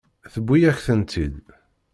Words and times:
Tewwi-yak-tent-id. 0.33 1.41